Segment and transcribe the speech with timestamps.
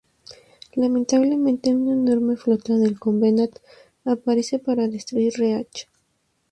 [0.77, 3.57] Lamentablemente una enorme flota del Covenant
[4.03, 5.87] aparece para destruir Reach.